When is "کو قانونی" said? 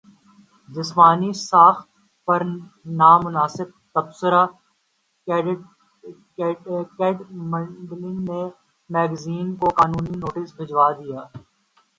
9.59-10.13